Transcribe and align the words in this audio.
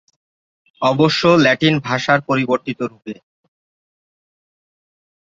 অবশ্য 0.81 1.21
ল্যাটিন 1.37 1.75
ভাষার 1.79 2.19
পরিবর্তিত 2.21 2.79
রূপে। 2.81 3.13